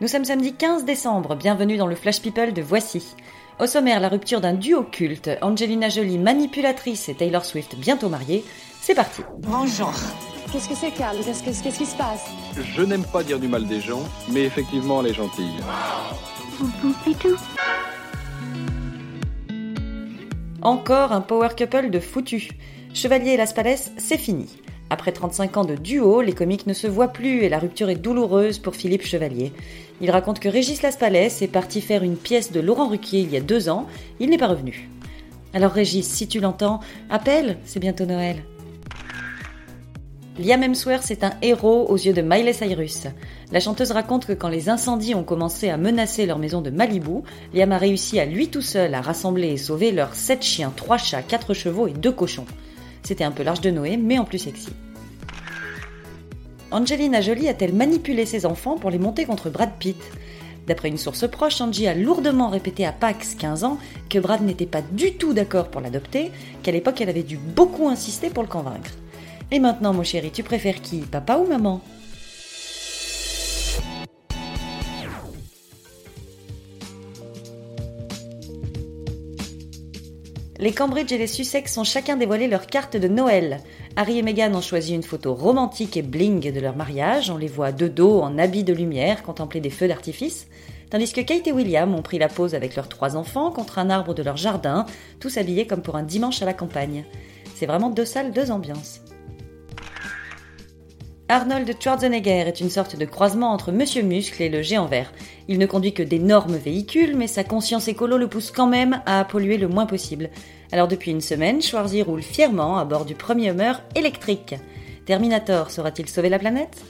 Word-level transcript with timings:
Nous 0.00 0.08
sommes 0.08 0.24
samedi 0.24 0.54
15 0.54 0.84
décembre, 0.84 1.36
bienvenue 1.36 1.76
dans 1.76 1.86
le 1.86 1.94
Flash 1.94 2.20
People 2.20 2.52
de 2.52 2.62
Voici. 2.62 3.14
Au 3.60 3.66
sommaire, 3.66 4.00
la 4.00 4.08
rupture 4.08 4.40
d'un 4.40 4.52
duo 4.54 4.82
culte, 4.82 5.30
Angelina 5.40 5.88
Jolie 5.88 6.18
manipulatrice 6.18 7.08
et 7.08 7.14
Taylor 7.14 7.44
Swift 7.44 7.76
bientôt 7.76 8.08
mariés. 8.08 8.44
C'est 8.80 8.94
parti. 8.94 9.22
Bonjour. 9.38 9.92
Qu'est-ce 10.52 10.68
que 10.68 10.74
c'est, 10.74 10.90
Carl 10.90 11.16
Qu'est-ce 11.24 11.42
que- 11.42 11.62
qu'est-ce 11.62 11.78
qui 11.78 11.86
se 11.86 11.96
passe? 11.96 12.24
Je 12.74 12.82
n'aime 12.82 13.04
pas 13.04 13.22
dire 13.22 13.38
du 13.38 13.48
mal 13.48 13.66
des 13.66 13.80
gens, 13.80 14.02
mais 14.30 14.42
effectivement, 14.42 15.00
elle 15.00 15.10
est 15.10 15.14
gentille. 15.14 15.54
Encore 20.62 21.12
un 21.12 21.20
power 21.20 21.48
couple 21.56 21.90
de 21.90 22.00
foutu. 22.00 22.50
Chevalier 22.92 23.32
et 23.32 23.36
Las 23.36 23.52
Palais, 23.52 23.76
c'est 23.98 24.18
fini. 24.18 24.48
Après 24.90 25.12
35 25.12 25.56
ans 25.56 25.64
de 25.64 25.76
duo, 25.76 26.20
les 26.20 26.34
comiques 26.34 26.66
ne 26.66 26.74
se 26.74 26.86
voient 26.86 27.08
plus 27.08 27.42
et 27.42 27.48
la 27.48 27.58
rupture 27.58 27.88
est 27.88 27.94
douloureuse 27.96 28.58
pour 28.58 28.74
Philippe 28.74 29.02
Chevalier. 29.02 29.52
Il 30.00 30.10
raconte 30.10 30.40
que 30.40 30.48
Régis 30.48 30.82
Las 30.82 30.96
Palais 30.96 31.28
est 31.40 31.52
parti 31.52 31.80
faire 31.80 32.02
une 32.02 32.16
pièce 32.16 32.52
de 32.52 32.60
Laurent 32.60 32.88
Ruquier 32.88 33.20
il 33.20 33.30
y 33.30 33.36
a 33.36 33.40
deux 33.40 33.68
ans, 33.68 33.86
il 34.20 34.30
n'est 34.30 34.38
pas 34.38 34.48
revenu. 34.48 34.88
Alors 35.54 35.72
Régis, 35.72 36.06
si 36.06 36.28
tu 36.28 36.40
l'entends, 36.40 36.80
appelle, 37.10 37.58
c'est 37.64 37.80
bientôt 37.80 38.04
Noël. 38.04 38.42
Liam 40.36 40.64
Hemsworth 40.64 41.12
est 41.12 41.22
un 41.22 41.32
héros 41.42 41.86
aux 41.88 41.96
yeux 41.96 42.12
de 42.12 42.20
Miley 42.20 42.52
Cyrus. 42.52 43.06
La 43.52 43.60
chanteuse 43.60 43.92
raconte 43.92 44.26
que 44.26 44.32
quand 44.32 44.48
les 44.48 44.68
incendies 44.68 45.14
ont 45.14 45.22
commencé 45.22 45.70
à 45.70 45.76
menacer 45.76 46.26
leur 46.26 46.40
maison 46.40 46.60
de 46.60 46.70
Malibu, 46.70 47.22
Liam 47.54 47.70
a 47.70 47.78
réussi 47.78 48.18
à 48.18 48.24
lui 48.24 48.48
tout 48.48 48.60
seul 48.60 48.94
à 48.94 49.00
rassembler 49.00 49.52
et 49.52 49.56
sauver 49.56 49.92
leurs 49.92 50.16
7 50.16 50.42
chiens, 50.42 50.72
3 50.74 50.96
chats, 50.98 51.22
4 51.22 51.54
chevaux 51.54 51.86
et 51.86 51.92
2 51.92 52.10
cochons. 52.10 52.46
C'était 53.04 53.24
un 53.24 53.30
peu 53.30 53.42
l'âge 53.42 53.60
de 53.60 53.70
Noé, 53.70 53.96
mais 53.96 54.18
en 54.18 54.24
plus 54.24 54.38
sexy. 54.38 54.70
Angelina 56.70 57.20
Jolie 57.20 57.48
a-t-elle 57.48 57.74
manipulé 57.74 58.26
ses 58.26 58.46
enfants 58.46 58.78
pour 58.78 58.90
les 58.90 58.98
monter 58.98 59.26
contre 59.26 59.50
Brad 59.50 59.70
Pitt? 59.78 60.02
D'après 60.66 60.88
une 60.88 60.96
source 60.96 61.28
proche, 61.28 61.60
Angie 61.60 61.86
a 61.86 61.94
lourdement 61.94 62.48
répété 62.48 62.86
à 62.86 62.92
Pax, 62.92 63.34
15 63.34 63.64
ans, 63.64 63.78
que 64.08 64.18
Brad 64.18 64.40
n'était 64.40 64.66
pas 64.66 64.80
du 64.80 65.12
tout 65.12 65.34
d'accord 65.34 65.68
pour 65.68 65.82
l'adopter, 65.82 66.32
qu'à 66.62 66.72
l'époque 66.72 67.00
elle 67.02 67.10
avait 67.10 67.22
dû 67.22 67.36
beaucoup 67.36 67.88
insister 67.88 68.30
pour 68.30 68.42
le 68.42 68.48
convaincre. 68.48 68.90
Et 69.50 69.60
maintenant, 69.60 69.92
mon 69.92 70.02
chéri, 70.02 70.30
tu 70.30 70.42
préfères 70.42 70.80
qui 70.80 71.00
Papa 71.00 71.36
ou 71.36 71.46
maman? 71.46 71.82
Les 80.60 80.72
Cambridge 80.72 81.10
et 81.10 81.18
les 81.18 81.26
Sussex 81.26 81.76
ont 81.78 81.84
chacun 81.84 82.16
dévoilé 82.16 82.46
leur 82.46 82.68
carte 82.68 82.96
de 82.96 83.08
Noël. 83.08 83.58
Harry 83.96 84.18
et 84.18 84.22
Meghan 84.22 84.54
ont 84.54 84.60
choisi 84.60 84.94
une 84.94 85.02
photo 85.02 85.34
romantique 85.34 85.96
et 85.96 86.02
bling 86.02 86.52
de 86.52 86.60
leur 86.60 86.76
mariage. 86.76 87.28
On 87.28 87.36
les 87.36 87.48
voit 87.48 87.72
de 87.72 87.88
dos, 87.88 88.20
en 88.20 88.38
habits 88.38 88.62
de 88.62 88.72
lumière, 88.72 89.24
contempler 89.24 89.60
des 89.60 89.70
feux 89.70 89.88
d'artifice. 89.88 90.46
Tandis 90.90 91.12
que 91.12 91.22
Kate 91.22 91.48
et 91.48 91.52
William 91.52 91.92
ont 91.92 92.02
pris 92.02 92.18
la 92.18 92.28
pose 92.28 92.54
avec 92.54 92.76
leurs 92.76 92.88
trois 92.88 93.16
enfants 93.16 93.50
contre 93.50 93.80
un 93.80 93.90
arbre 93.90 94.14
de 94.14 94.22
leur 94.22 94.36
jardin, 94.36 94.86
tous 95.18 95.38
habillés 95.38 95.66
comme 95.66 95.82
pour 95.82 95.96
un 95.96 96.04
dimanche 96.04 96.40
à 96.40 96.46
la 96.46 96.54
campagne. 96.54 97.04
C'est 97.56 97.66
vraiment 97.66 97.90
deux 97.90 98.04
salles, 98.04 98.30
deux 98.30 98.52
ambiances. 98.52 99.00
Arnold 101.30 101.74
Schwarzenegger 101.80 102.44
est 102.46 102.60
une 102.60 102.68
sorte 102.68 102.96
de 102.96 103.04
croisement 103.06 103.52
entre 103.52 103.72
Monsieur 103.72 104.02
Muscle 104.02 104.42
et 104.42 104.50
le 104.50 104.60
géant 104.60 104.84
vert. 104.84 105.10
Il 105.48 105.58
ne 105.58 105.64
conduit 105.64 105.94
que 105.94 106.02
d'énormes 106.02 106.56
véhicules, 106.56 107.16
mais 107.16 107.28
sa 107.28 107.44
conscience 107.44 107.88
écolo 107.88 108.18
le 108.18 108.28
pousse 108.28 108.50
quand 108.50 108.66
même 108.66 109.00
à 109.06 109.24
polluer 109.24 109.56
le 109.56 109.66
moins 109.66 109.86
possible. 109.86 110.28
Alors 110.70 110.86
depuis 110.86 111.12
une 111.12 111.22
semaine, 111.22 111.62
Schwarzy 111.62 112.02
roule 112.02 112.22
fièrement 112.22 112.76
à 112.76 112.84
bord 112.84 113.06
du 113.06 113.14
premier 113.14 113.48
Hummer 113.48 113.72
électrique. 113.94 114.56
Terminator 115.06 115.70
saura-t-il 115.70 116.10
sauver 116.10 116.28
la 116.28 116.38
planète? 116.38 116.82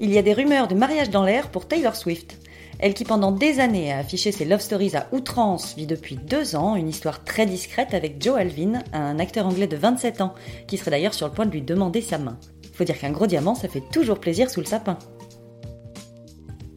Il 0.00 0.10
y 0.10 0.16
a 0.16 0.22
des 0.22 0.32
rumeurs 0.32 0.68
de 0.68 0.74
mariage 0.74 1.10
dans 1.10 1.24
l'air 1.24 1.50
pour 1.50 1.68
Taylor 1.68 1.94
Swift. 1.94 2.38
Elle 2.82 2.94
qui 2.94 3.04
pendant 3.04 3.30
des 3.30 3.60
années 3.60 3.92
a 3.92 3.98
affiché 3.98 4.32
ses 4.32 4.44
love 4.44 4.60
stories 4.60 4.96
à 4.96 5.06
outrance 5.12 5.76
vit 5.76 5.86
depuis 5.86 6.16
deux 6.16 6.56
ans 6.56 6.74
une 6.74 6.88
histoire 6.88 7.22
très 7.22 7.46
discrète 7.46 7.94
avec 7.94 8.20
Joe 8.20 8.36
Alvin, 8.36 8.82
un 8.92 9.20
acteur 9.20 9.46
anglais 9.46 9.68
de 9.68 9.76
27 9.76 10.20
ans, 10.20 10.34
qui 10.66 10.78
serait 10.78 10.90
d'ailleurs 10.90 11.14
sur 11.14 11.28
le 11.28 11.32
point 11.32 11.46
de 11.46 11.52
lui 11.52 11.62
demander 11.62 12.00
sa 12.00 12.18
main. 12.18 12.36
Faut 12.74 12.82
dire 12.82 12.98
qu'un 12.98 13.12
gros 13.12 13.28
diamant, 13.28 13.54
ça 13.54 13.68
fait 13.68 13.84
toujours 13.92 14.18
plaisir 14.18 14.50
sous 14.50 14.58
le 14.58 14.66
sapin. 14.66 14.98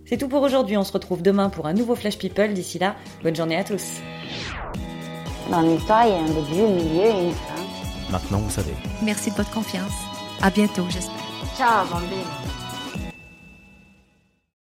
C'est 0.06 0.18
tout 0.18 0.28
pour 0.28 0.44
aujourd'hui, 0.44 0.78
on 0.78 0.84
se 0.84 0.94
retrouve 0.94 1.24
demain 1.24 1.50
pour 1.50 1.66
un 1.66 1.74
nouveau 1.74 1.96
Flash 1.96 2.20
People. 2.20 2.54
D'ici 2.54 2.78
là, 2.78 2.96
bonne 3.24 3.36
journée 3.36 3.58
à 3.58 3.64
tous. 3.64 3.96
Dans 5.50 5.62
l'histoire, 5.62 6.06
il 6.06 6.12
y 6.12 6.14
a 6.14 6.20
un 6.20 6.28
début, 6.28 6.62
un 6.62 6.84
milieu 6.84 7.06
et 7.06 7.24
une 7.26 7.32
fin. 7.32 8.12
Maintenant, 8.12 8.38
vous 8.38 8.52
savez. 8.52 8.74
Merci 9.02 9.32
de 9.32 9.36
votre 9.38 9.52
confiance. 9.52 9.94
À 10.44 10.52
bientôt, 10.52 10.86
j'espère. 10.88 11.16
Ciao, 11.58 11.88
bambine. 11.88 12.65